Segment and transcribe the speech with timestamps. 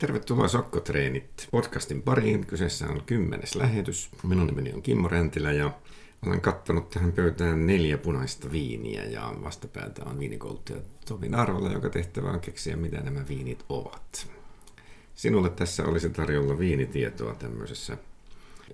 [0.00, 2.46] Tervetuloa Sokkotreenit podcastin pariin.
[2.46, 4.10] Kyseessä on kymmenes lähetys.
[4.22, 5.70] Minun nimeni on Kimmo Räntilä ja
[6.26, 10.78] olen kattanut tähän pöytään neljä punaista viiniä ja vastapäätä on viinikouluttaja
[11.08, 14.26] Tomi Narvola, joka tehtävä on keksiä, mitä nämä viinit ovat.
[15.14, 17.96] Sinulle tässä olisi tarjolla viinitietoa tämmöisessä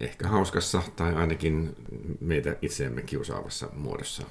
[0.01, 1.77] ehkä hauskassa tai ainakin
[2.21, 4.27] meitä itseämme kiusaavassa muodossa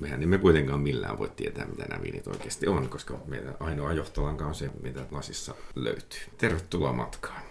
[0.00, 4.46] mehän emme kuitenkaan millään voi tietää, mitä nämä viinit oikeasti on, koska meidän ainoa johtolanka
[4.46, 6.20] on se, mitä lasissa löytyy.
[6.38, 7.42] Tervetuloa matkaan.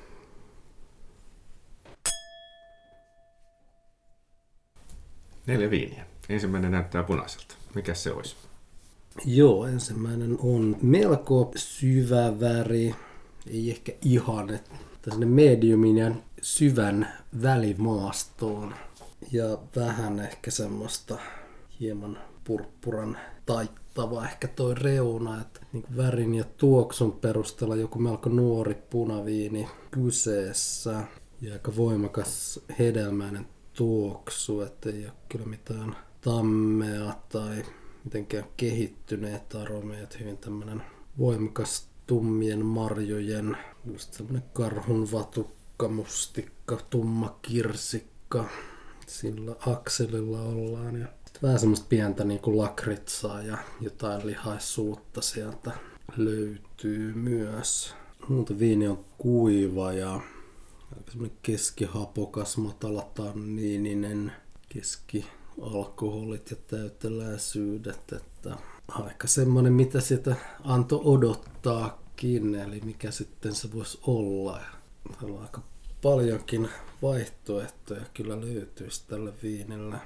[5.48, 6.05] Neljä viiniä.
[6.30, 7.55] Ensimmäinen näyttää punaiselta.
[7.75, 8.36] Mikä se olisi?
[9.25, 12.95] Joo, ensimmäinen on melko syvä väri.
[13.48, 16.11] Ei ehkä ihan, että mediumin ja
[16.41, 18.75] syvän välimaastoon.
[19.31, 21.17] Ja vähän ehkä semmoista
[21.81, 28.76] hieman purppuran taittava ehkä toi reuna, että niin värin ja tuoksun perusteella joku melko nuori
[28.89, 31.03] punaviini kyseessä
[31.41, 37.64] ja aika voimakas hedelmäinen tuoksu, että ei ole kyllä mitään tammea tai
[38.03, 40.81] mitenkään kehittyneet aromeet, hyvin tämmöinen
[41.17, 48.45] voimakas tummien marjojen, just semmoinen karhun vatukka, mustikka, tumma kirsikka,
[49.08, 51.08] sillä akselilla ollaan ja
[51.44, 55.72] vähän semmoista pientä niin kuin lakritsaa ja jotain lihaisuutta sieltä
[56.17, 57.95] löytyy myös.
[58.28, 60.22] Muuta viini on kuiva ja
[61.09, 64.31] semmoinen keskihapokas, matala tanniininen,
[64.69, 74.00] keskialkoholit ja täyteläisyydet, että aika semmoinen, mitä sitä anto odottaakin, eli mikä sitten se voisi
[74.08, 74.59] olla.
[75.19, 75.62] Täällä on aika
[76.02, 76.69] paljonkin
[77.02, 79.97] vaihtoehtoja kyllä löytyisi tälle viinille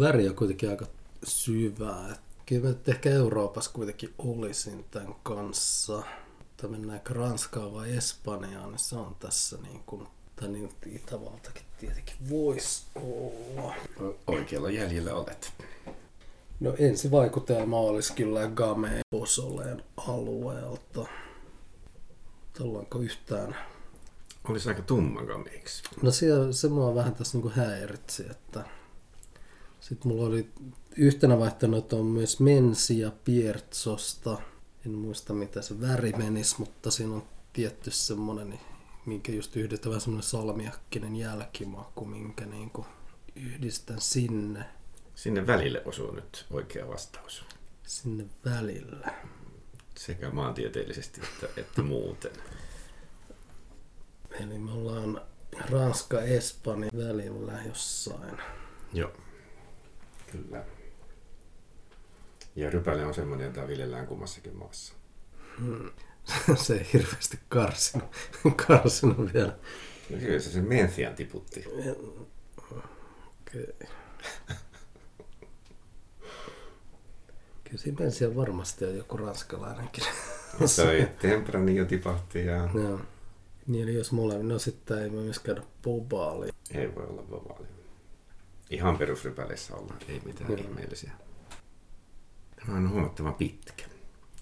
[0.00, 0.86] väri on kuitenkin aika
[1.24, 2.16] syvää.
[2.46, 6.02] Kyllä mä ehkä Euroopassa kuitenkin olisin tämän kanssa.
[6.38, 12.14] Mutta mennäänkö Ranskaan vai Espanjaan, niin se on tässä niin kuin, tai niin Itävaltakin tietenkin
[12.30, 13.74] voisi olla.
[14.26, 15.52] Oikealla jäljellä olet.
[16.60, 21.06] No ensi vaikutelma olisi kyllä Game Bosoleen alueelta.
[22.60, 23.56] Ollaanko yhtään
[24.48, 25.82] olisi aika tumma gameiksi.
[26.02, 28.64] No se, se mua vähän tässä niinku häiritsi, että
[29.82, 30.50] sitten mulla oli
[30.96, 34.38] yhtenä vaihtoehtona on myös Mensia Piertsosta.
[34.86, 37.22] En muista mitä se väri menisi, mutta siinä on
[37.52, 38.60] tietty semmonen, niin,
[39.06, 42.86] minkä just yhdistää vähän semmonen salmiakkinen jälkimaku, minkä niin kuin
[43.36, 44.64] yhdistän sinne.
[45.14, 47.44] Sinne välille osuu nyt oikea vastaus.
[47.86, 49.14] Sinne välillä.
[49.98, 52.32] Sekä maantieteellisesti että, että muuten.
[54.30, 55.20] Eli me ollaan
[55.70, 58.38] Ranska-Espanja välillä jossain.
[58.92, 59.12] Joo.
[60.32, 60.64] Kyllä.
[62.56, 64.94] Ja rypäle on semmoinen, jota viljellään kummassakin maassa.
[65.58, 65.90] Hmm.
[66.56, 68.10] se ei hirveästi karsinut,
[68.66, 69.58] karsinut vielä.
[70.10, 71.64] No kyllä se sen Menthian tiputti.
[71.68, 73.62] Okei.
[73.62, 73.72] Okay.
[77.64, 80.04] Kyllä siinä varmasti on joku ranskalainenkin.
[80.76, 82.68] Toi Temprani jo tipahti ja...
[82.74, 83.00] Joo.
[83.66, 86.48] Niin eli jos molemmin, no sitten ei myös käydä bobaali.
[86.74, 87.66] Ei voi olla bobaali.
[88.70, 90.62] Ihan perusrypäleissä olla, ei mitään Kyllä.
[90.62, 91.12] ihmeellisiä.
[92.56, 93.84] Tämä on huomattavan pitkä.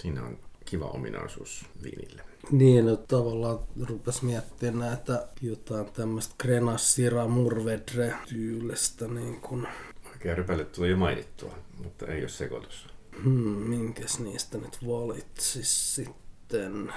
[0.00, 2.22] Siinä on kiva ominaisuus viinille.
[2.50, 3.58] Niin, no tavallaan
[3.88, 9.68] rupes miettimään näitä jotain tämmöistä Grenassira Murvedre tyylistä niin kun...
[10.12, 11.54] Oikea rypäle tuli jo mainittua,
[11.84, 12.86] mutta ei ole sekoitus.
[13.22, 13.30] Hmm,
[13.68, 16.92] minkäs niistä nyt valitsis sitten?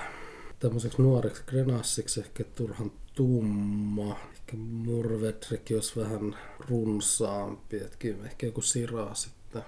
[0.59, 4.17] Tämmöiseksi nuoreksi Grenassiksi ehkä turhan tumma.
[4.43, 6.37] Ehkä Murvedrekin olisi vähän
[6.69, 7.77] runsaampi.
[7.77, 9.61] Että kyllä ehkä joku Siraa sitten.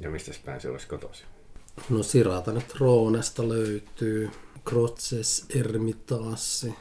[0.00, 1.26] Ja mistä päin se olisi kotoisin?
[1.90, 4.30] No Sirata nyt Roonesta löytyy.
[4.68, 6.74] Crotses Ermitassi.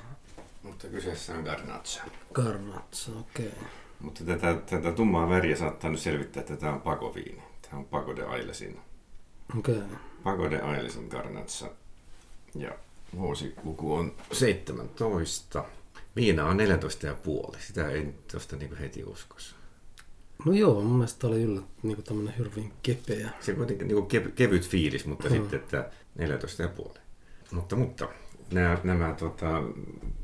[0.64, 2.04] Mutta kyseessä on Garnacha.
[2.34, 3.48] Garnacha, okei.
[3.48, 3.70] Okay.
[4.00, 7.44] Mutta tätä, tätä tummaa väriä saattaa nyt selvittää, että tämä on pakoviini.
[7.62, 8.80] Tämä on Pago de Ailesin.
[9.58, 9.78] Okei.
[9.78, 9.88] Okay.
[10.24, 11.72] Pago de Ailesin Garnacha.
[12.56, 12.72] Ja
[13.16, 15.64] vuosiluku on 17.
[16.16, 16.58] Viina on
[17.54, 17.60] 14,5.
[17.60, 19.56] Sitä ei tuosta niin heti uskoisi.
[20.46, 23.30] No joo, mun mielestä oli yllä niin tämmöinen hyvin kepeä.
[23.40, 25.38] Se on niin kev- kevyt fiilis, mutta hmm.
[25.38, 25.90] sitten, että
[26.90, 27.00] 14,5.
[27.52, 28.10] Mutta, mutta
[28.52, 29.64] nämä, nämä tota,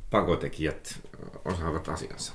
[0.10, 1.00] pakotekijät
[1.46, 2.34] osaavat asiansa.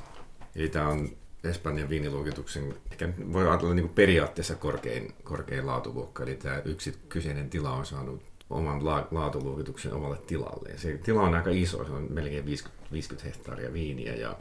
[0.56, 6.62] Eli tämä on Espanjan viiniluokituksen, ehkä voi ajatella niin periaatteessa korkein, korkein laatuluokka, eli tämä
[6.64, 8.22] yksi kyseinen tila on saanut
[8.52, 10.68] oman la- laatuluokituksen omalle tilalle.
[10.68, 14.36] Ja se tila on aika iso, se on melkein 50, 50 hehtaaria viiniä ja,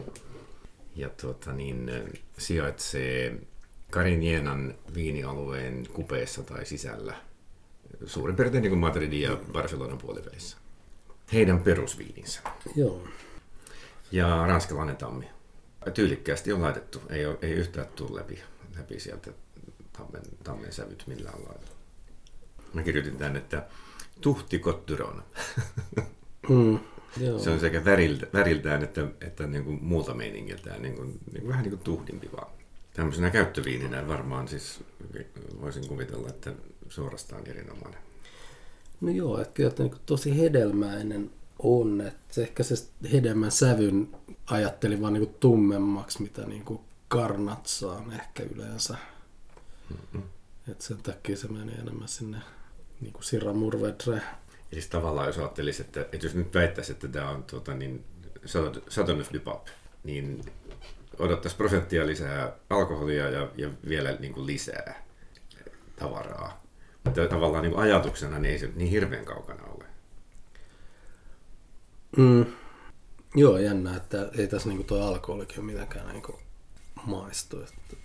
[0.95, 1.91] ja tuota, niin,
[2.37, 3.37] sijaitsee
[3.91, 7.15] Carinienan viinialueen kupeessa tai sisällä.
[8.05, 10.57] Suurin piirtein niin kuin Madridin ja Barcelonan puolivälissä.
[11.33, 12.41] heidän perusviininsä.
[12.75, 13.03] Joo.
[14.11, 15.29] Ja ranskalainen tammi.
[15.93, 18.39] Tyylikkäästi on laitettu, ei, ole, ei yhtään tule läpi,
[18.77, 19.31] läpi sieltä
[19.97, 21.71] tammen, tammen sävyt millään lailla.
[22.73, 23.67] Mä kirjoitin tänne, että
[24.21, 25.23] tuhti kottyron.
[26.49, 26.79] Mm.
[27.19, 27.39] Joo.
[27.39, 31.47] Se on sekä väriltä, väriltään että, että niin kuin muulta meiningiltään niin kuin, niin kuin,
[31.47, 32.51] vähän niin kuin tuhdimpi vaan.
[32.93, 34.83] Tämmöisenä käyttöviininä varmaan siis
[35.61, 36.53] voisin kuvitella, että
[36.89, 37.99] suorastaan erinomainen.
[39.01, 42.01] No joo, että kyllä että niin tosi hedelmäinen on.
[42.01, 42.75] Että ehkä se
[43.13, 44.07] hedelmän sävyn
[44.45, 48.97] ajattelin vaan niin tummemmaksi, mitä niin kuin karnatsa on ehkä yleensä.
[49.89, 50.23] Mm-hmm.
[50.71, 52.37] Et sen takia se menee enemmän sinne
[53.01, 54.21] niin kuin Sirra Murvedre.
[54.71, 58.03] Eli tavallaan jos ajattelisi, että, että jos nyt väittäisi, että tämä on tuota, niin,
[58.89, 59.67] Satonef Dupap,
[60.03, 60.45] niin
[61.19, 65.03] odottaisi prosenttia lisää alkoholia ja, ja vielä niin kuin lisää
[65.95, 66.63] tavaraa.
[67.03, 69.85] Mutta tavallaan niin kuin ajatuksena niin ei se niin hirveän kaukana ole.
[72.17, 72.45] Mm.
[73.35, 76.39] Joo, jännä, että ei tässä niinku tuo alkoholikin ole mitenkään niinku
[77.05, 77.61] maistu.
[77.61, 77.95] Että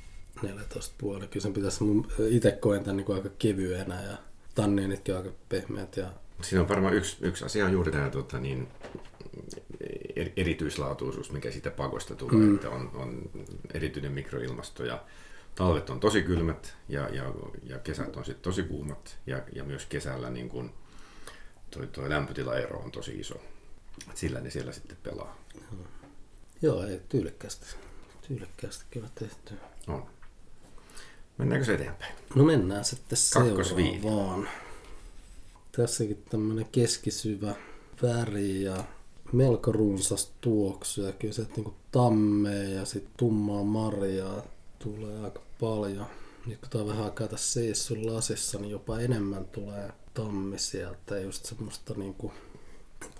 [0.43, 1.27] 14 puoli.
[1.27, 1.85] Kyllä sen pitäisi,
[2.29, 4.17] itse koen tämän niinku aika kevyenä ja
[4.57, 5.97] tanniinitkin on aika pehmeät.
[5.97, 6.11] Ja...
[6.43, 8.69] Siinä on varmaan yksi, yksi asia on juuri tämä tota, niin,
[10.37, 12.55] erityislaatuisuus, mikä siitä pakosta tulee, mm.
[12.55, 13.31] että on, on
[13.75, 15.05] erityinen mikroilmasto ja
[15.55, 17.33] talvet on tosi kylmät ja, ja,
[17.63, 20.73] ja kesät on sitten tosi kuumat ja, ja myös kesällä niin kun
[21.71, 23.35] toi, toi lämpötilaero on tosi iso.
[24.11, 25.37] Et sillä ne siellä sitten pelaa.
[26.63, 27.67] Joo, ei, tyylikkästi.
[28.29, 29.55] Tyylikkästi kyllä tehty.
[29.87, 30.07] On.
[31.39, 32.15] Mennäänkö se eteenpäin?
[32.35, 34.49] No mennään sitten seuraavaan.
[35.73, 37.55] Tässäkin tämmönen keskisyvä
[38.03, 38.85] väri ja
[39.33, 44.43] melko runsas tuoksu ja kyllä se niinku tammea ja sitten tummaa marjaa
[44.79, 46.07] tulee aika paljon.
[46.47, 51.19] Nyt kun tää on vähän aikaa tässä seissyt lasissa, niin jopa enemmän tulee tammi sieltä.
[51.19, 52.33] Just semmoista niinku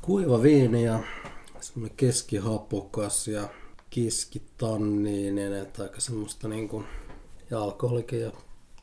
[0.03, 1.01] kuiva viini ja
[1.61, 3.49] semmoinen keskihapokas ja
[3.91, 6.85] keskitanniinen, että aika semmoista niinku,
[7.51, 8.33] ja alkoholikin ja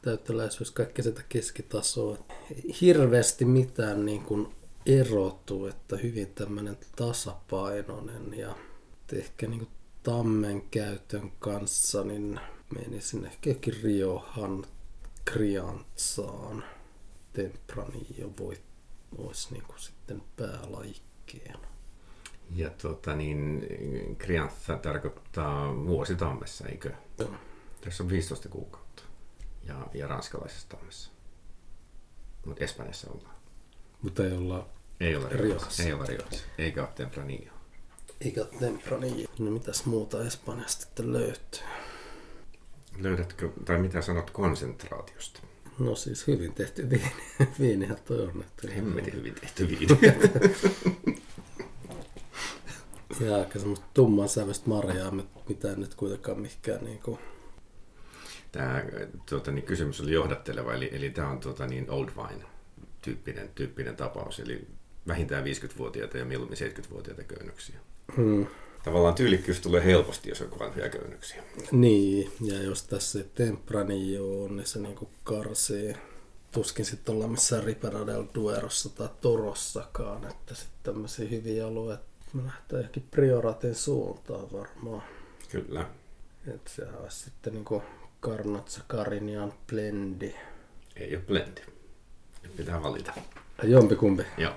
[0.02, 2.18] täytteläisyys, kaikki sitä keskitasoa.
[2.82, 4.56] Hirveästi mitään niin kuin
[4.86, 8.56] erotu, että hyvin tämmöinen tasapainoinen ja
[9.14, 9.72] ehkä niin kuin
[10.04, 12.40] tammen käytön kanssa niin
[12.76, 13.50] menisin ehkä
[13.84, 14.66] Riohan
[15.26, 16.64] Kriantsaan.
[17.34, 18.58] Tempranillo voi,
[19.18, 21.68] olisi niin kuin sitten päälajikkeena.
[22.56, 23.68] Ja tota niin,
[24.18, 26.92] Kriantsa tarkoittaa vuosi tammessa, eikö?
[27.20, 27.30] Joo.
[27.86, 29.04] Tässä on 15 kuukautta.
[29.68, 31.12] Ja, ja ranskalaisessa tammessa.
[32.46, 33.36] Mutta Espanjassa ollaan.
[34.02, 34.70] Mutta ei olla
[35.00, 35.84] Ei ole Riohassa.
[35.84, 36.44] Ei ole Riohassa.
[36.58, 37.54] Eikä ole Tempranillo.
[38.22, 39.28] eikä Tempranillo.
[39.40, 41.62] No mitäs muuta Espanjasta sitten löytyy?
[42.98, 45.40] Löydätkö, tai mitä sanot konsentraatiosta?
[45.80, 47.12] No siis hyvin tehty viini.
[47.60, 48.42] Viinihän toi on.
[48.42, 50.00] Että Hemmetin hyvin tehty viini.
[53.20, 55.12] Ja aika semmoista tumman sävyistä marjaa,
[55.50, 57.20] mitä nyt kuitenkaan mikään niinku...
[58.54, 58.84] Tämä
[59.30, 62.46] tuota, niin kysymys oli johdatteleva, eli, eli tämä on tuota, niin old wine
[63.02, 64.68] tyyppinen, tyyppinen tapaus, eli
[65.08, 67.76] vähintään 50-vuotiaita ja mieluummin 70-vuotiaita köynnöksiä.
[68.16, 68.46] Hmm.
[68.84, 71.44] Tavallaan tyylikkyys tulee helposti, jos on vanhoja köynnöksiä.
[71.72, 75.96] Niin, ja jos tässä ei Tempranillo on, niin se niinku karsii.
[76.52, 82.04] Tuskin sitten ollaan missään Ripera del Duerossa tai Torossakaan, että sitten tämmöisiä hyviä alueita
[82.34, 85.04] me lähtee ehkä Prioratin suuntaan varmaan.
[85.52, 85.90] Kyllä.
[86.48, 87.84] Että se olisi sitten niinku
[88.24, 90.36] Karnatsa Carignan Blendi.
[90.96, 91.62] Ei ole blendi.
[92.44, 93.12] Nyt pitää valita.
[93.64, 94.24] Jompikumpi.
[94.38, 94.54] Joo.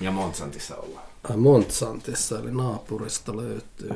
[0.00, 1.06] Ja Monsantissa ollaan.
[1.30, 3.90] Ai Montsantissa, eli naapurista löytyy.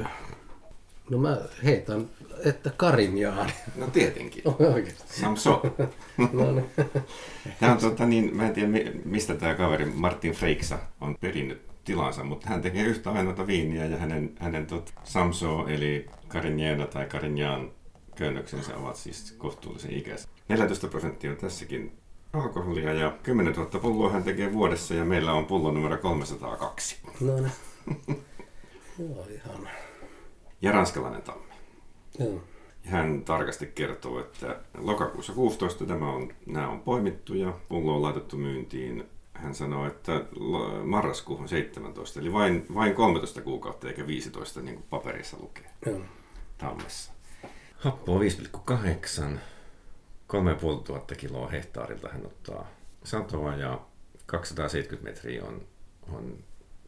[1.10, 2.08] No mä heitän,
[2.44, 3.50] että Carignan.
[3.76, 4.42] No tietenkin.
[5.06, 5.62] Samso.
[6.32, 6.70] No niin.
[7.60, 11.62] Tämä on, tota, niin, mä en tiedä mi- mistä tämä kaveri Martin Freiksa on perinnyt
[11.84, 17.06] tilansa, mutta hän tekee yhtä ainoata viiniä ja hänen, hänen tot, Samso eli Carignano tai
[17.06, 17.70] Carignan
[18.14, 20.30] köynnöksensä ovat siis kohtuullisen ikäisiä.
[20.48, 21.98] 14 prosenttia on tässäkin
[22.32, 26.96] alkoholia ja 10 000 pulloa hän tekee vuodessa ja meillä on pullo numero 302.
[27.20, 27.52] No niin.
[28.98, 29.68] Joo, ihan.
[30.62, 31.52] Ja ranskalainen tammi.
[32.18, 32.42] Joo.
[32.84, 38.36] Hän tarkasti kertoo, että lokakuussa 16 tämä on, nämä on poimittu ja pullo on laitettu
[38.36, 39.08] myyntiin.
[39.34, 40.24] Hän sanoo, että
[40.84, 46.00] marraskuuhun 17, eli vain, vain 13 kuukautta eikä 15 niin kuin paperissa lukee Joo.
[46.58, 47.12] tammessa.
[47.82, 49.38] Happoa 5,8,
[50.26, 52.68] 3500 kiloa hehtaarilta hän ottaa
[53.04, 53.80] satoa ja
[54.26, 55.66] 270 metriä on,
[56.12, 56.44] on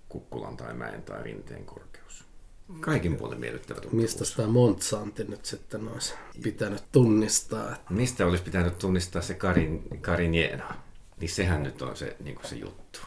[0.08, 2.24] kukkulan tai mäen tai rinteen korkeus.
[2.80, 4.02] Kaikin puolin miellyttävä tuntuvuus.
[4.18, 7.72] Mistä tämä Montsanti nyt sitten olisi pitänyt tunnistaa?
[7.72, 10.74] että- Mistä olisi pitänyt tunnistaa se Karin, Carignan?
[11.20, 12.98] Niin sehän nyt on se, niin kuin se juttu.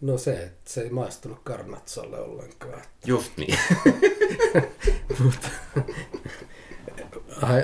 [0.00, 2.82] No se, että se ei maistunut karnatsalle ollenkaan.
[3.06, 3.58] Just niin.
[5.24, 5.48] Mutta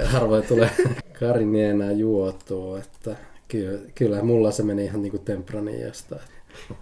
[0.05, 0.71] harvoin tulee
[1.21, 3.17] Karinienää juotua, että
[3.49, 6.17] kyllä, kyllä mulla se meni ihan niinku tempraniasta.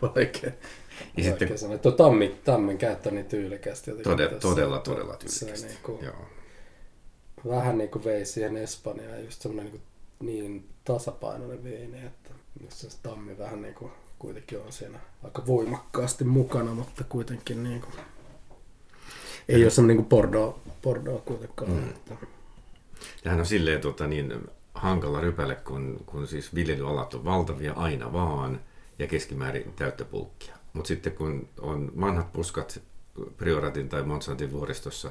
[0.02, 0.50] Vaikea,
[1.16, 1.78] Ja sitten sanoa.
[1.78, 3.90] Tuo tammi, tammen käyttö niin tyylikästi.
[3.90, 5.68] todella, tässä, todella, todella se tyylikästi.
[5.68, 6.26] niinku, Joo.
[7.48, 9.82] vähän niin kuin vei siihen Espanjaan just semmoinen niin,
[10.20, 12.30] niin tasapainoinen viini, että
[12.68, 17.94] se tammi vähän niin kuin kuitenkin on siinä aika voimakkaasti mukana, mutta kuitenkin niin kuin,
[19.48, 21.70] ei ole semmoinen niin kuin Bordeaux, Bordeaux kuitenkaan.
[21.70, 21.88] Mm.
[21.88, 22.14] Että,
[23.22, 24.34] Tämähän on silleen tota, niin,
[24.74, 28.60] hankala rypäle, kun, kun siis viljelyalat on valtavia aina vaan
[28.98, 30.54] ja keskimäärin täyttä pulkkia.
[30.72, 32.82] Mutta sitten kun on vanhat puskat
[33.36, 35.10] Prioratin tai Monsantin vuoristossa,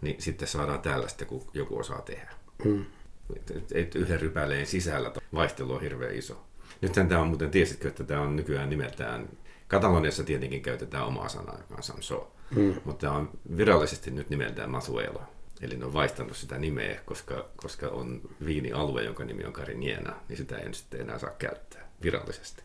[0.00, 2.30] niin sitten saadaan tällaista, kun joku osaa tehdä.
[2.64, 2.84] mm.
[3.36, 6.44] Et, et, et yhden rypäleen sisällä vaihtelu on hirveän iso.
[6.80, 9.28] Nythän tämä on muuten, tiesitkö, että tämä on nykyään nimeltään,
[9.68, 12.74] Kataloniassa tietenkin käytetään omaa sanaa, joka on Samso, Mm.
[12.84, 15.22] mutta tämä on virallisesti nyt nimeltään Masuelo.
[15.64, 20.36] Eli ne on vaihtanut sitä nimeä, koska, koska on viinialue, jonka nimi on Cariniena, niin
[20.36, 22.62] sitä ei sitten enää saa käyttää virallisesti.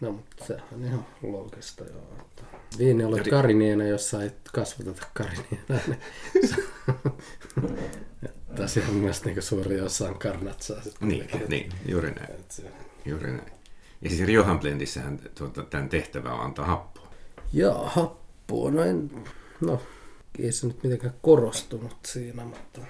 [0.00, 2.16] No, mutta sehän on ihan loogista joo.
[2.20, 2.42] Että
[2.78, 5.80] viini oli Eri- kariniena, jossa ei kasvateta karinienaa.
[5.86, 5.98] Niin
[8.50, 10.80] että siinä on myös niin suuri osa on karnatsaa.
[11.00, 12.44] Niin, niin juuri näin.
[12.48, 12.62] Se-
[13.06, 13.52] Juuri näin.
[14.02, 17.08] Ja siis Riohan Blendissähän tuota, tämän tehtävä on antaa happoa.
[17.52, 18.70] Jaa, happua.
[18.70, 19.10] No, en,
[19.60, 19.82] no
[20.38, 22.80] ei se nyt mitenkään korostunut siinä, mutta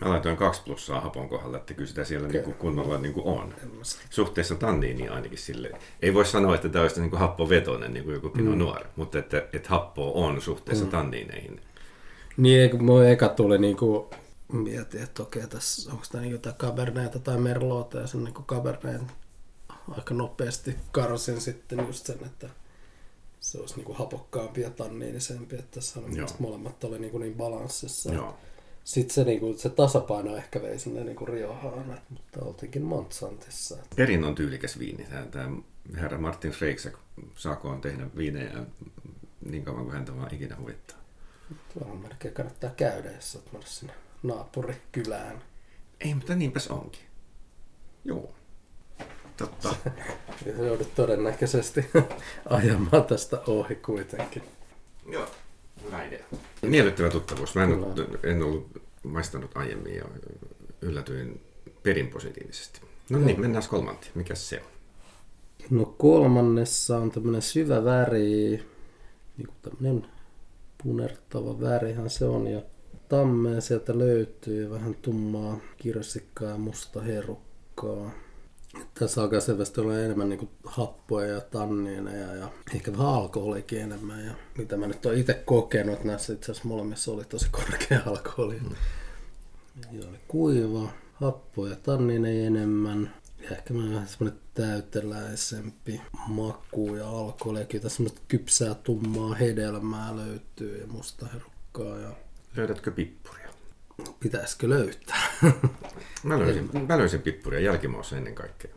[0.00, 3.54] Mä laitoin kaksi plussaa hapon kohdalla, että kyllä sitä siellä niinku kunnolla niinku on.
[4.10, 5.70] Suhteessa tanniiniin ainakin sille.
[6.02, 8.58] Ei voi sanoa, että tämä olisi niinku happovetoinen, niin kuin joku Pinot Mm.
[8.58, 10.90] Noir, mutta että, että happoa on suhteessa Mm.
[10.90, 11.60] tanniineihin.
[12.36, 14.10] Niin, kun mun eka tuli niinku,
[14.52, 19.02] mietin, että okei, tässä onko tämä niinku jotain Cabernettä tai Merlota ja sen niinku Cabernet
[19.96, 22.48] aika nopeasti karsin sitten just sen, että
[23.44, 26.28] se olisi niinku hapokkaampi ja tanniinisempi, että tässä on Joo.
[26.38, 28.12] molemmat oli niinku niin balanssissa.
[28.12, 28.36] Joo.
[28.84, 33.76] Sitten se, niinku, se tasapaino ehkä vei sinne niinku Riohaan, et- mutta oltiinkin Montsantissa.
[33.96, 35.04] Perin on tyylikäs viini.
[35.04, 35.56] Tämä, tämä
[35.96, 36.94] herra Martin Freiksak
[37.34, 38.64] saakoon tehdä viinejä
[39.50, 40.98] niin kauan kuin häntä vaan ikinä huvittaa.
[41.74, 45.42] Tuohon melkein kannattaa käydä, jos olet sinne naapurikylään.
[46.00, 47.02] Ei, mutta niinpäs onkin.
[48.04, 48.34] Joo.
[49.36, 49.74] Totta.
[50.66, 51.86] Joudut todennäköisesti
[52.50, 54.42] ajamaan tästä ohi kuitenkin.
[55.08, 55.26] Joo.
[55.86, 56.24] Hyvä idea.
[56.62, 57.54] Miellyttävä tuttavuus.
[57.54, 57.86] Mä en, Kyllä.
[57.86, 60.04] ollut, en ollut maistanut aiemmin ja
[60.80, 61.40] yllätyin
[61.82, 62.80] perin positiivisesti.
[63.10, 64.12] No niin, mennään kolmanteen.
[64.14, 64.74] Mikäs se on?
[65.70, 68.62] No kolmannessa on tämmönen syvä väri,
[69.36, 70.06] niin kuin tämmönen
[70.82, 72.62] punertava värihän se on ja
[73.08, 78.10] tammea sieltä löytyy vähän tummaa kirsikkaa ja musta herukkaa.
[78.94, 84.24] Tässä alkaa selvästi olla enemmän niin happoja ja tanniineja ja ehkä vähän alkoholikin enemmän.
[84.24, 88.00] Ja mitä mä nyt oon itse kokenut, että näissä itse asiassa molemmissa oli tosi korkea
[88.06, 88.60] alkoholi.
[88.60, 88.70] Mm.
[89.92, 93.14] Ja oli kuiva, happoja ja tanniineja enemmän.
[93.42, 97.58] Ja ehkä vähän semmoinen täyteläisempi maku ja alkoholi.
[97.58, 101.98] Ja kyllä tässä semmoista kypsää tummaa hedelmää löytyy ja musta herukkaa.
[101.98, 102.10] Ja
[102.56, 103.48] Löydätkö pippuria?
[104.20, 105.23] pitäisikö löytää?
[106.22, 108.70] Mä löysin, mä löysin pippuria jälkimaussa ennen kaikkea.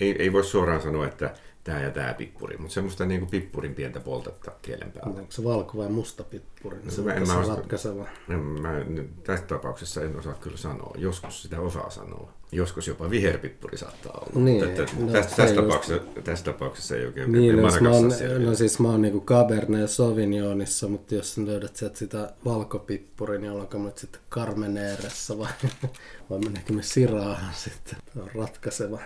[0.00, 3.74] Ei, ei voi suoraan sanoa, että tämä ja tämä pippuri, mutta semmoista niin kuin pippurin
[3.74, 5.20] pientä poltetta kielen päällä.
[5.20, 6.78] Onko se valko vai musta pippuri?
[6.84, 8.06] No, Se mä- on en mä ratkaiseva.
[8.28, 8.72] En Mä,
[9.24, 10.94] tässä tapauksessa en osaa kyllä sanoa.
[10.98, 12.32] Joskus sitä osaa sanoa.
[12.52, 14.44] Joskus jopa viherpippuri saattaa olla.
[14.44, 17.58] Niin, Mutta että no tässä, se tässä, just- tapauksessa, tässä tapauksessa ei oikein Niin, en
[17.64, 18.12] jos mä oon,
[18.44, 23.78] no siis mä oon niinku Cabernet Sauvignonissa, mutta jos löydät sieltä sitä valkopippuria, niin ollaanko
[23.78, 25.50] nyt sitten Carmeneressa vai,
[26.30, 27.98] vai mennäänkö me Siraahan sitten?
[28.14, 28.98] Tämä on ratkaiseva.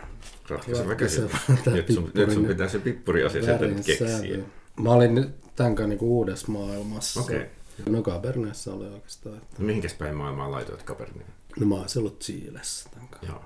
[0.49, 1.39] Ratkaiseva ratkaiseva
[1.73, 4.19] Nyt sun, nyt sun pippurin pitää se pippuriasia sieltä värin nyt keksiä.
[4.19, 4.45] sävy.
[4.81, 7.21] Mä olin nyt tämän kanssa niinku uudessa maailmassa.
[7.21, 7.47] Okei.
[7.89, 9.37] No Cabernetissa oli oikeastaan.
[9.37, 9.57] Että...
[9.59, 11.27] No, mihinkäs päin maailmaa laitoit Cabernet?
[11.61, 13.33] No mä oon ollut Chiilessä tämän kanssa.
[13.33, 13.45] Joo.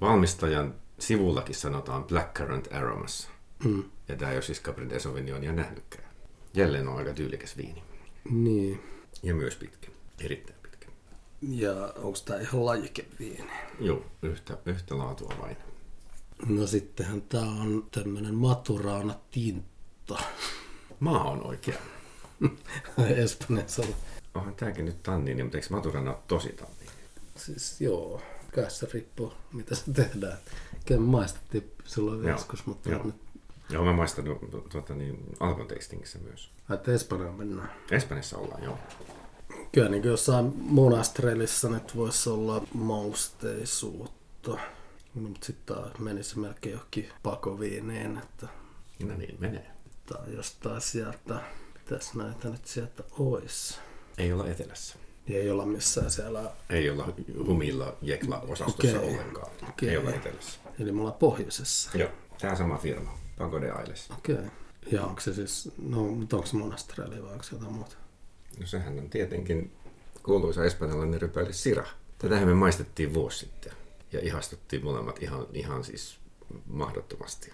[0.00, 3.28] Valmistajan sivullakin sanotaan blackcurrant aromas.
[3.64, 3.84] Mm.
[4.08, 6.10] Ja tämä ei ole siis Cabernet Sauvignonia nähnytkään.
[6.54, 7.82] Jälleen on aika tyylikäs viini.
[8.30, 8.82] Niin.
[9.22, 9.88] Ja myös pitkä.
[10.20, 10.86] Erittäin pitkä.
[11.42, 13.50] Ja onko tää ihan lajikeviini?
[13.80, 15.56] Joo, yhtä, yhtä laatua vain.
[16.48, 20.18] No sittenhän tää on tämmönen Maturaana Tinta.
[21.00, 21.78] Maa on oikea.
[23.24, 23.82] Espanjassa.
[24.34, 26.79] Onhan tääkin nyt tanniini, mutta eikö Maturana ole tosi tanniini?
[27.40, 28.20] Siis joo,
[28.54, 30.38] kai se riippuu mitä se tehdään.
[30.86, 33.02] Kyllä maistettiin silloin Joo, joskus, mutta joo.
[33.04, 33.14] nyt
[33.70, 36.50] Joo, mä maistan tu- tuota, niin, Alkon tastingissa myös.
[36.74, 37.70] että Espanjaan mennään.
[37.90, 38.78] Espanjassa ollaan, joo.
[39.72, 44.50] Kyllä niin kuin jossain monastrelissa nyt voisi olla mausteisuutta.
[45.14, 48.46] No, mutta sitten taas menisi melkein johonkin pakoviineen, että
[49.04, 49.70] No niin, menee.
[50.18, 51.40] On jostain sieltä.
[51.74, 53.78] Mitäs näitä nyt sieltä ois?
[54.18, 54.98] Ei olla etelässä.
[55.34, 56.50] Ei olla missään siellä.
[56.70, 57.12] Ei olla
[57.46, 59.10] humilla jekla osastossa Okei.
[59.10, 59.52] ollenkaan.
[59.68, 59.88] Okei.
[59.88, 60.60] Ei olla etelässä.
[60.80, 61.90] Eli me ollaan pohjoisessa.
[61.98, 62.10] Joo.
[62.40, 63.18] Tämä sama firma.
[63.38, 64.10] Pago de Ailes.
[64.18, 64.36] Okei.
[64.92, 67.96] Ja onko se siis, no mutta onko se monastreli vai onko se jotain muuta?
[68.60, 69.72] No sehän on tietenkin
[70.22, 71.86] kuuluisa espanjalainen rypäli Sira.
[72.18, 73.72] Tätähän me maistettiin vuosi sitten.
[74.12, 76.18] Ja ihastuttiin molemmat ihan, ihan siis
[76.66, 77.52] mahdottomasti.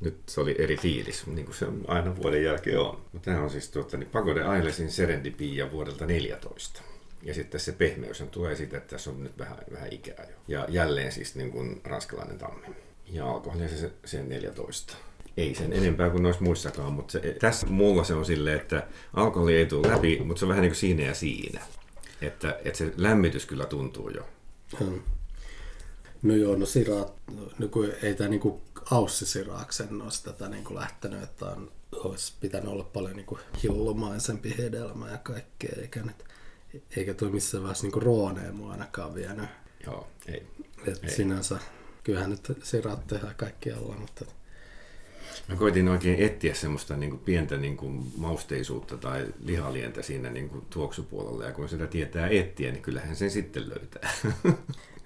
[0.00, 3.00] Nyt se oli eri fiilis, niin kuin se aina vuoden jälkeen on.
[3.22, 6.82] Tämä on siis tuota, niin Pago de Ailesin Serendipia vuodelta 14.
[7.22, 10.36] Ja sitten se pehmeys tulee siitä, että tässä on nyt vähän, vähän ikää jo.
[10.48, 12.66] Ja jälleen siis niin kuin ranskalainen tammi.
[13.06, 14.96] Ja alkoholia se, se 14.
[15.36, 19.56] Ei sen enempää kuin noissa muissakaan, mutta se, tässä mulla se on silleen, että alkoholi
[19.56, 21.60] ei tule läpi, mutta se on vähän niin kuin siinä ja siinä.
[22.20, 24.28] Että, että se lämmitys kyllä tuntuu jo.
[24.78, 25.02] Hmm.
[26.22, 27.14] No joo, no siraat,
[27.58, 32.68] no kun ei tämä niinku Aussi Siraaksen olisi tätä niinku lähtenyt, että on, olisi pitänyt
[32.68, 36.24] olla paljon niinku hillumaisempi hedelmä ja kaikkea, eikä, nyt,
[36.96, 39.48] eikä toi missään vaiheessa niinku rooneen mua ainakaan vienyt.
[39.86, 40.46] Joo, ei.
[40.86, 41.10] Et Ei.
[41.10, 41.58] sinänsä,
[42.04, 44.24] kyllähän nyt siraat tehdään kaikkialla, mutta
[45.48, 50.48] Mä koitin oikein etsiä semmoista niin kuin pientä niin kuin mausteisuutta tai lihalientä siinä niin
[50.48, 51.44] kuin tuoksupuolella.
[51.44, 54.10] Ja kun sitä tietää etsiä, niin kyllähän sen sitten löytää.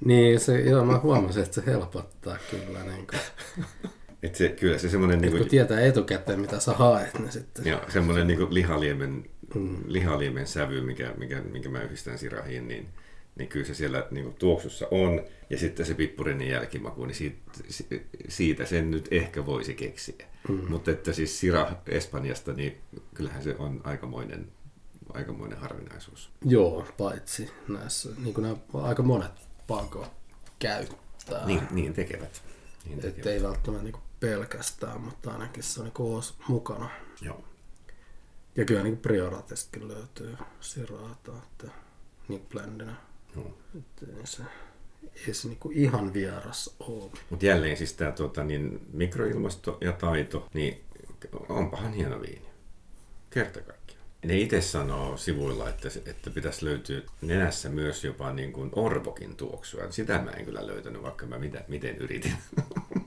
[0.05, 2.83] Niin, se, joo, mä huomasin, että se helpottaa kyllä.
[2.83, 3.21] Niin kuin,
[4.23, 7.67] Et se, kyllä se semmoinen niin kun kuin, tietää etukäteen, mitä sä haet, niin sitten...
[7.67, 9.77] joo, semmoinen niin kuin lihaliemen, Mm.
[9.87, 12.89] lihaliemen sävy, mikä, mikä, minkä mä yhdistän sirahiin, niin,
[13.37, 15.25] niin kyllä se siellä niin kuin tuoksussa on.
[15.51, 17.37] Ja sitten se pippurinen jälkimaku, niin siitä,
[17.69, 20.27] si- siitä sen nyt ehkä voisi keksiä.
[20.49, 20.71] Mm.
[20.71, 22.77] Mutta että siis sira Espanjasta, niin
[23.15, 24.53] kyllähän se on aikamoinen,
[25.15, 26.31] aikamoinen harvinaisuus.
[26.45, 29.31] Joo, paitsi näissä, niin kuin nämä aika monet
[29.67, 30.11] pakot
[30.59, 31.47] käyttää.
[31.47, 32.43] Niin, niin tekevät.
[32.85, 33.27] Niin Että tekevät.
[33.27, 36.91] ei välttämättä niin pelkästään, mutta ainakin se on niin mukana.
[37.21, 37.45] Joo.
[38.57, 41.73] Ja kyllä niin prioraatistakin löytyy siraata, että
[42.29, 42.95] niin blendinä.
[43.37, 43.59] Joo.
[43.79, 44.43] Että ei se,
[45.29, 47.11] ei se niin ihan vieras ole.
[47.31, 50.85] Mutta jälleen siis tämä tuota, niin mikroilmasto ja taito, niin
[51.49, 52.47] onpahan hieno viini.
[53.31, 54.07] Kerta kaikkiaan.
[54.25, 59.91] Ne itse sanoo sivuilla, että, että pitäisi löytyä nenässä myös jopa niin kuin orvokin tuoksua.
[59.91, 62.33] Sitä mä en kyllä löytänyt, vaikka mä mitä, miten yritin.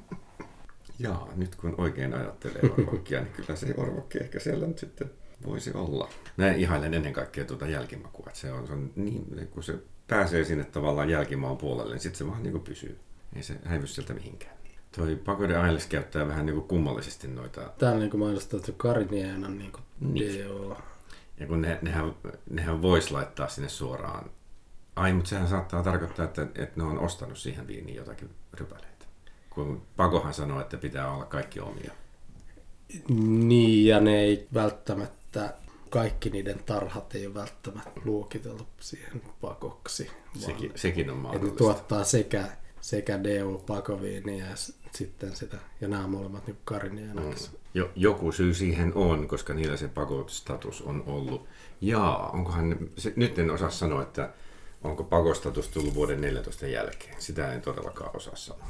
[1.00, 5.12] Jaa, nyt kun oikein ajattelee orvokkia, niin kyllä se orvokki ehkä siellä nyt sitten
[5.46, 6.10] voisi olla.
[6.38, 8.26] Mä ihailen ennen kaikkea tuota jälkimakua.
[8.28, 9.76] että Se on, se on niin, kun se
[10.08, 13.00] pääsee sinne tavallaan jälkimaan puolelle, niin sitten se vaan niin pysyy.
[13.36, 14.60] Ei se häivy sieltä mihinkään.
[14.98, 18.72] Toi Pago de Ailes käyttää vähän niin kuin kummallisesti noita Täällä niin kuin mainostaa, että
[18.72, 20.46] Cariniena on niin kuin Niin.
[21.40, 22.16] Ja kun ne, nehän,
[22.50, 24.30] nehän voisi laittaa sinne suoraan.
[24.96, 29.06] Ai, mutta sehän saattaa tarkoittaa, että, että ne on ostanut siihen viiniin jotakin rypäleitä.
[29.50, 31.92] Kun Pagohan sanoo, että pitää olla kaikki omia.
[33.20, 35.19] Niin, ja ne ei välttämättä,
[35.90, 40.12] kaikki niiden tarhat ei ole välttämättä luokiteltu siihen pakoksi.
[40.36, 41.58] vaan Sekin, sekin on että ne mahdollista.
[41.58, 42.46] tuottaa sekä,
[42.82, 44.56] sekä DO-pakoviiniä ja
[44.92, 47.52] sitten sitä, ja nämä molemmat niin Carinianaksi.
[47.74, 51.48] Jo, joku syy siihen on, koska niillä se Pago-status on ollut.
[51.82, 54.34] Jaa, onkohan, se, nyt en osaa sanoa, että
[54.84, 57.16] onko Pago-status tullut vuoden 14 jälkeen.
[57.22, 58.68] Sitä en todellakaan osaa sanoa.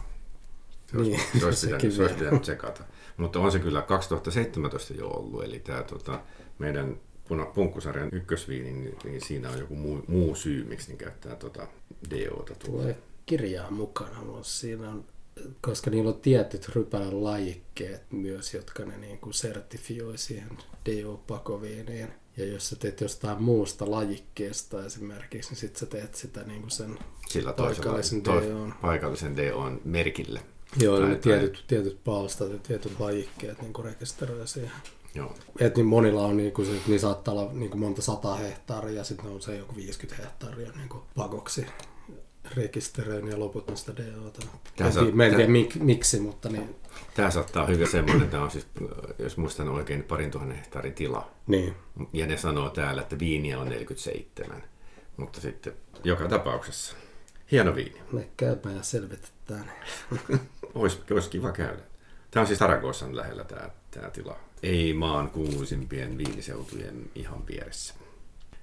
[0.91, 2.83] Se olisi, Niin, se olisi, pitänyt, se olisi pitänyt tsekata.
[3.17, 6.21] Mutta on se kyllä 2017 jo ollut, eli tämä tota,
[6.59, 6.97] meidän
[7.53, 11.67] punkkusarjan ykkösviini, niin, niin siinä on joku muu, muu syy, miksi ne käyttää tota
[12.09, 12.55] DOta.
[12.65, 15.05] Tulee kirjaa mukana, mutta siinä on,
[15.61, 20.49] koska niillä on tietyt rypälän lajikkeet myös, jotka ne niin kuin sertifioi siihen
[20.85, 22.07] DO-pakoviiniin.
[22.37, 26.71] Ja jos sä teet jostain muusta lajikkeesta esimerkiksi, niin sitten sä teet sitä niin kuin
[26.71, 28.73] sen Sillä paikallisen DOn.
[28.81, 30.41] paikallisen DOn merkille.
[30.79, 34.71] Joo, Tai- eli tai- tietyt, tietyt palstat ja tietyt lajikkeet niin rekisteröi siihen.
[35.15, 35.33] Joo.
[35.59, 38.95] Et niin monilla on, niin kuin se, niin saattaa olla niin kuin monta sata hehtaaria
[38.97, 41.65] ja sitten on se joku 50 hehtaaria niin kuin pakoksi
[42.55, 44.39] rekisteröin ja loput on sitä DOta.
[44.75, 46.75] Tiedä- Mä en tiedä mik, miksi, mutta niin.
[47.15, 48.67] Tämä saattaa olla hyvin semmoinen, tämä on siis,
[49.19, 51.31] jos muistan oikein, parin tuhannen hehtaarin tila.
[51.47, 51.75] niin.
[52.13, 54.63] Ja ne sanoo täällä, että viiniä on 47.
[55.17, 56.95] Mutta sitten joka tapauksessa
[57.51, 58.01] hieno viini.
[58.11, 59.71] Me käymään ja selvitetään.
[60.75, 61.81] Olisi, olisi kiva käydä.
[62.31, 64.35] Tämä on siis Saragossan lähellä tämä, tämä tila.
[64.63, 67.93] Ei maan kuuluisimpien viiniseutujen ihan vieressä.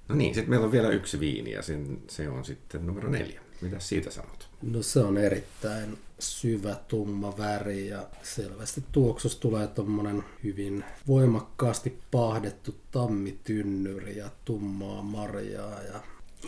[0.07, 3.41] No niin, sitten meillä on vielä yksi viini ja sen, se on sitten numero neljä.
[3.61, 4.49] Mitä siitä sanot?
[4.61, 12.75] No se on erittäin syvä, tumma väri ja selvästi tuoksus tulee tommonen hyvin voimakkaasti pahdettu
[12.91, 16.01] tammitynnyri ja tummaa marjaa ja,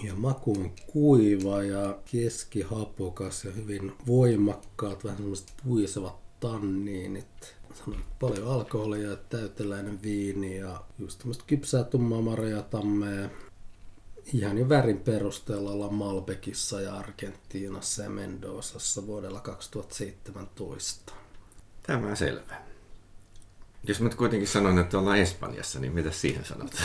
[0.03, 7.55] ja maku on kuiva ja keskihapokas ja hyvin voimakkaat, vähän semmoiset puisevat tanniinit.
[8.19, 13.29] Paljon alkoholia, täyteläinen viini ja just tämmöistä kypsää tummaa marjaa tammea.
[14.33, 21.13] Ihan jo värin perusteella ollaan Malbekissa ja Argentiinassa ja Mendosassa vuodella 2017.
[21.83, 22.55] Tämä selvä.
[23.83, 26.71] Jos mä kuitenkin sanon, että ollaan Espanjassa, niin mitä siihen sanot?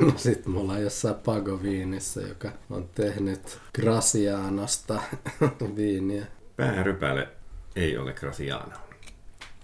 [0.00, 5.02] No sit me ollaan jossain Pagoviinissa, joka on tehnyt Gracianasta
[5.76, 6.26] viiniä.
[6.56, 7.28] Päärypäle
[7.76, 8.76] ei ole Graciano,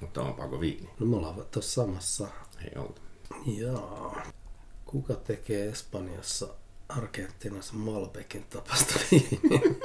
[0.00, 0.90] mutta on Pago viini.
[0.98, 2.28] No me ollaan tuossa samassa.
[2.64, 3.02] Ei ollut.
[3.46, 4.16] Joo.
[4.84, 6.48] Kuka tekee Espanjassa
[6.88, 9.60] Argentiinassa Malbekin tapasta viiniä?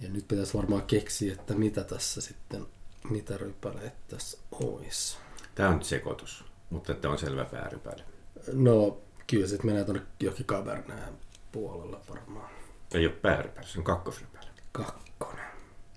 [0.00, 2.66] Ja nyt pitäisi varmaan keksiä, että mitä tässä sitten,
[3.10, 5.16] mitä rypäleitä tässä olisi.
[5.54, 8.04] Tämä on nyt sekoitus, mutta että on selvä päärypäle.
[8.52, 11.14] No, kyllä sitten menee tuonne johonkin Caberneen
[11.52, 12.50] puolella varmaan.
[12.94, 14.46] Ei ole päärypäle, se on kakkosrypäle.
[14.72, 15.44] Kakkonen.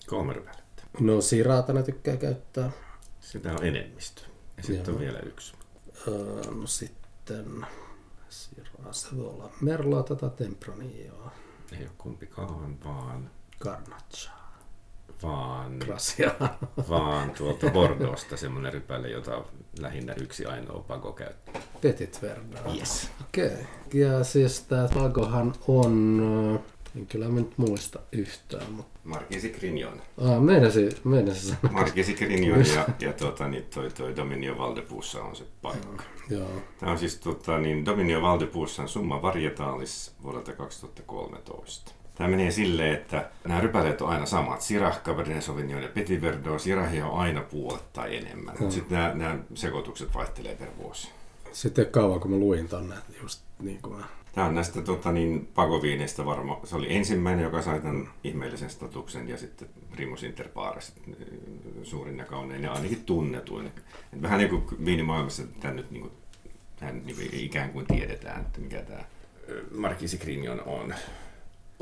[0.07, 0.66] Kolme rypälettä.
[0.99, 2.71] No, siraatana tykkää käyttää.
[3.19, 4.21] Sitä on enemmistö.
[4.57, 5.53] Ja sitten on vielä yksi.
[6.07, 7.65] Öö, no sitten,
[8.29, 11.31] siraa, se voi olla Merlota tai Tempranilloa.
[11.71, 14.31] Ei ole kumpikaan, vaan, Garnacha.
[15.23, 16.49] vaan, Graciano.
[16.89, 19.43] vaan tuolta Bordeauxsta semmoinen rypäle, jota
[19.79, 21.61] lähinnä yksi ainoa Pago käyttää.
[21.81, 22.77] Petit Verdun.
[22.77, 23.09] Yes.
[23.21, 23.45] Okei.
[23.45, 23.65] Okay.
[23.93, 26.63] Ja siis tää Pagohan on,
[26.97, 28.99] en kyllä mä nyt muista yhtään, mutta...
[29.03, 30.01] Marquisi Grignon.
[30.21, 31.71] Ah, meidäsi, meidäsi sanoa.
[31.71, 36.03] Marquisi Grignon ja, ja tuota, niin toi, toi Dominio Valdepuussa on se paikka.
[36.29, 36.49] Joo.
[36.79, 41.91] Tämä on siis tota, niin Dominio Valdepuussan summa varietaalis vuodelta 2013.
[42.15, 44.61] Tämä menee silleen, että nämä rypäleet on aina samat.
[44.61, 46.61] Syrah, Cabernet Sauvignon ja Petit Verdot.
[46.61, 48.55] Syrahia on aina puolet tai enemmän.
[48.59, 48.71] Mm.
[48.71, 51.09] Sitten nämä, nämä sekoitukset vaihtelee per vuosi.
[51.51, 54.03] Sitten kauan kun mä luin tonne, just niin kuin mä...
[54.35, 56.59] Tämä on näistä tota, niin, pagoviineista varma.
[56.63, 61.15] Se oli ensimmäinen, joka sai tämän ihmeellisen statuksen ja sitten Primus Inter Pares, äh,
[61.83, 63.67] suurin ja kaunein ja ainakin tunnetuin.
[64.13, 66.13] Et vähän niin kuin viinimaailmassa tämä nyt niin kuin,
[66.79, 69.03] tähän niin kuin ikään kuin tiedetään, että mikä tämä
[69.77, 70.93] Marquisi Grignon on.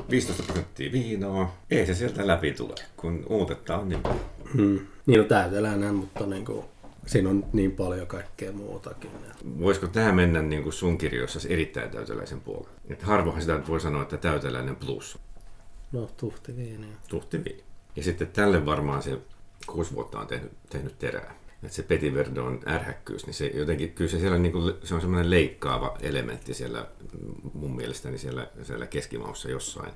[0.09, 1.53] 15 prosenttia viinoa.
[1.71, 4.25] Ei se sieltä läpi tule, kun uutetta on niin paljon.
[4.53, 4.79] Hmm.
[5.05, 6.65] Niin on täyteläinen, mutta niin kuin,
[7.05, 9.11] siinä on niin paljon kaikkea muutakin.
[9.59, 12.69] Voisiko tämä mennä niin kuin sun kirjoissa erittäin täyteläisen puolelle?
[12.89, 15.17] Et harvoin sitä voi sanoa, että täyteläinen plus.
[15.91, 16.87] No, tuhti viini.
[17.09, 17.63] tuhti viini.
[17.95, 19.17] Ja sitten tälle varmaan se
[19.67, 21.35] kuusi vuotta on tehnyt, tehnyt terää.
[21.63, 25.01] Että se Petit Verdon ärhäkkyys, niin se jotenkin, kyllä se siellä niin kuin, se on
[25.01, 26.87] semmoinen leikkaava elementti siellä
[27.21, 29.93] mm, mun mielestäni siellä, siellä keskimaussa jossain.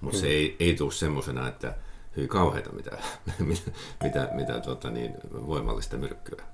[0.00, 1.74] Mutta se ei, ei tule semmoisena, että
[2.16, 2.98] hyi kauheita mitä,
[3.38, 3.70] mitä,
[4.02, 6.44] mitä, mitä tota niin, voimallista myrkkyä.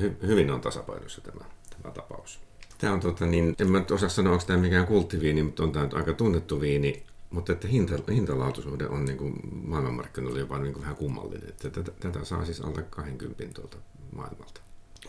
[0.00, 2.40] Hy, hyvin on tasapainossa tämä, tämä tapaus.
[2.78, 5.88] Tämä on, tota, niin, en mä osaa sanoa, onko tämä mikään kulttiviini, mutta on tämä
[5.92, 7.02] aika tunnettu viini.
[7.30, 11.48] Mutta että hinta, hintalaatuisuhde on niin kuin maailmanmarkkinoilla jopa niin kuin vähän kummallinen.
[11.48, 13.76] Että tätä, tätä saa siis alle 20 tuolta
[14.12, 14.60] maailmalta.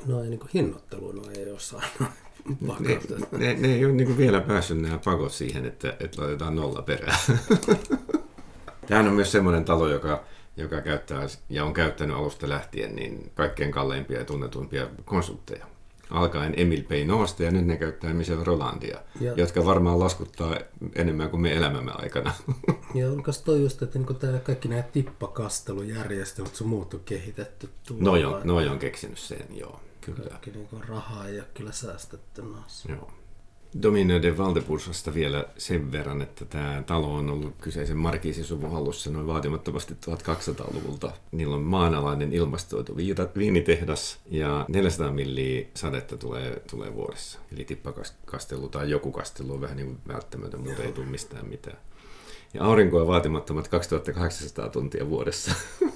[0.05, 2.11] No ei niin kuin hinnoitteluilla ei ole saanut
[2.79, 2.99] Ne,
[3.31, 6.81] ne, ne ei ole niin kuin vielä päässyt nämä pakot siihen, että, että laitetaan nolla
[6.81, 7.19] perään.
[8.89, 10.23] Tämähän on myös semmoinen talo, joka,
[10.57, 15.65] joka käyttää ja on käyttänyt alusta lähtien niin kaikkein kalleimpia ja tunnetuimpia konsultteja.
[16.09, 20.57] Alkaen Emil Peinoosta ja nyt ne käyttää Michel Rolandia, Ja- jotka varmaan laskuttaa
[20.95, 22.33] enemmän kuin me elämämme aikana.
[22.95, 27.69] Ja onkas toi just, että niin tää kaikki nämä tippakastelujärjestelmät, se on muuttu kehitetty.
[27.99, 29.79] Noi on, noi on keksinyt sen, joo.
[30.01, 30.29] Kyllä.
[30.29, 32.91] Kaikki niin rahaa ei ole kyllä säästetty noissa.
[32.91, 33.11] Joo.
[33.83, 39.27] Domino de Valdepursasta vielä sen verran, että tämä talo on ollut kyseisen markiisisuvun hallussa noin
[39.27, 41.11] vaatimattomasti 1200-luvulta.
[41.31, 42.97] Niillä on maanalainen ilmastoitu
[43.37, 47.39] viinitehdas ja 400 milliä sadetta tulee, tulee vuodessa.
[47.51, 51.77] Eli tippakastelu tai joku kastelu on vähän niin kuin välttämätön, mutta ei tule mistään mitään.
[52.53, 55.51] Ja aurinkoa vaatimattomat 2800 tuntia vuodessa.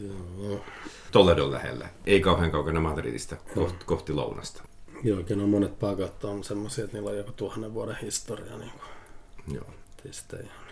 [0.00, 0.64] Joo.
[1.12, 1.88] Toledon lähellä.
[2.06, 4.62] Ei kauhean kaukana Madridista, kohti, kohti lounasta.
[5.02, 8.58] Joo, kyllä monet pakat on semmoisia, että niillä on joku tuhannen vuoden historia.
[8.58, 9.64] Niin kuin, Joo.
[9.90, 10.66] ettei sitä ihan,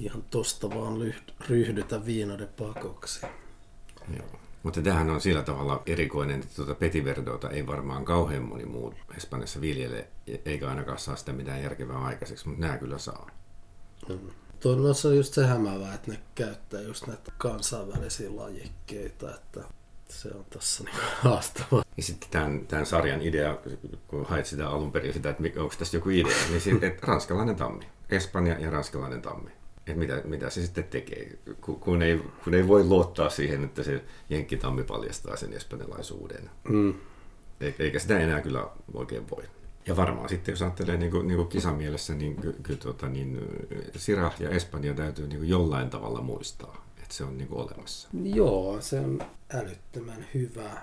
[0.00, 3.26] ihan tosta vaan lyht, ryhdytä viinoiden pakoksi.
[4.16, 4.26] Joo.
[4.62, 8.94] Mutta tämähän on sillä tavalla erikoinen, että tuota Petit Verdota ei varmaan kauhean moni muu
[9.16, 10.08] Espanjassa viljele,
[10.44, 13.30] eikä ainakaan saa sitä mitään järkevää aikaiseksi, mutta nämä kyllä saa.
[14.08, 14.18] Mm.
[14.62, 19.60] Tuossa on just se hämävää, että ne käyttää just näitä kansainvälisiä lajikkeita, että
[20.08, 21.84] se on tässä niin haastavaa.
[21.96, 23.58] Ja sitten tämän, tämän sarjan idea,
[24.08, 27.56] kun hait sitä alun perin sitä, että onko tässä joku idea, niin siitä, että ranskalainen
[27.56, 29.50] tammi, Espanja ja ranskalainen tammi.
[29.76, 33.82] Että mitä, mitä se sitten tekee, kun, kun, ei, kun ei voi luottaa siihen, että
[33.82, 36.50] se jenkkitammi paljastaa sen espanjalaisuuden.
[36.68, 36.94] Mm.
[37.60, 39.44] E- Eikä sitä enää kyllä oikein voi.
[39.86, 43.40] Ja varmaan sitten, jos ajattelee niin kuin, niin kuin kisamielessä, niin, ky, ky, tota, niin
[43.96, 48.08] Sirah ja Espanja täytyy niin kuin jollain tavalla muistaa, että se on niin kuin olemassa.
[48.22, 49.22] Joo, se on
[49.54, 50.82] älyttömän hyvä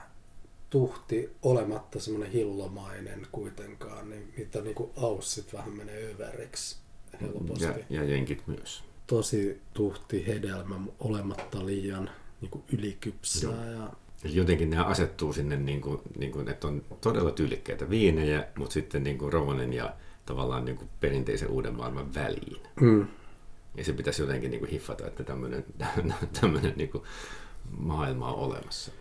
[0.70, 6.78] tuhti olematta semmoinen hillomainen kuitenkaan, niin mitä niin kuin aussit vähän menee överiksi
[7.22, 7.66] helposti.
[7.66, 8.84] Ja, ja jenkit myös.
[9.08, 12.10] Tosi tuhti hedelmä olematta liian
[12.42, 13.66] niin kuin ylikypsää.
[13.72, 13.94] Ja...
[14.24, 18.74] Eli jotenkin ne asettuu sinne, niin kuin, niin kuin, että on todella tyylikkäitä viinejä, mutta
[18.74, 19.94] sitten niin kuin Rovonen ja
[20.26, 22.62] tavallaan niin kuin perinteisen uuden maailman väliin.
[22.82, 23.08] Mm.
[23.76, 25.66] Ja se pitäisi jotenkin niin kuin hiffata, että tämmöinen,
[26.42, 27.04] tämmöinen niin kuin
[27.78, 28.92] maailma on olemassa.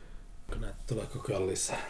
[0.60, 1.82] Näitä tulee koko ajan lisää.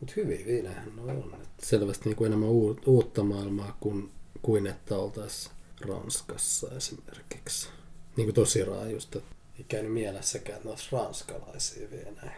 [0.00, 1.34] Mutta hyviä viinejähän ne on.
[1.42, 2.48] Et selvästi niin kuin enemmän
[2.86, 4.10] uutta maailmaa kuin,
[4.42, 7.68] kuin että oltaisiin Ranskassa esimerkiksi.
[8.16, 9.20] Niin kuin tosi raajusta.
[9.62, 12.32] Ei käynyt mielessäkään, että ne olisi ranskalaisia vienejä.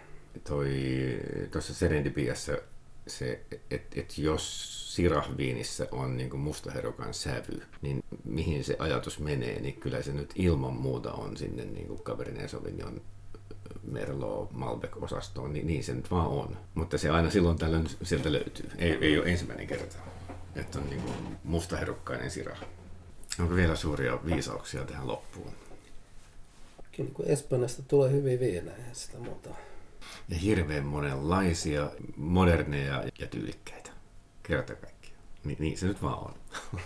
[0.49, 0.71] Toi,
[1.53, 2.53] tuossa Serendipiassa
[3.07, 9.81] se, että et jos sirahviinissä on niin mustaherokan sävy, niin mihin se ajatus menee, niin
[9.81, 13.01] kyllä se nyt ilman muuta on sinne niin kuin Cabernet Sauvignon
[13.83, 16.57] Merlot, Malbec-osastoon, niin, niin se nyt vaan on.
[16.75, 18.71] Mutta se aina silloin tällöin sieltä löytyy.
[18.79, 19.97] Ei, ei ole ensimmäinen kerta,
[20.57, 21.03] että on niin
[21.45, 22.65] mustaherukkainen sirah.
[23.41, 25.64] Onko vielä suuria viisauksia tähän loppuun?
[26.97, 29.51] Kyllä niin Espanjasta tulee hyviä viinejä sitä muuta.
[30.29, 33.91] Ja hirveän monenlaisia, moderneja ja tyylikkäitä.
[34.43, 35.23] Kerta kaikkiaan.
[35.45, 36.35] Ni, niin se nyt vaan on.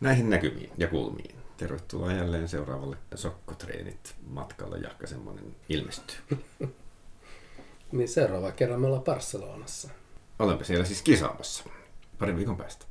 [0.00, 1.34] Näihin näkymiin ja kulmiin.
[1.56, 6.16] Tervetuloa jälleen seuraavalle Sokkotreenit matkalla, jahka semmoinen ilmestyy.
[7.92, 9.88] niin seuraava kerran me ollaan Barcelonassa.
[10.38, 11.64] Olemme siellä siis kisaamassa
[12.18, 12.86] parin viikon päästä.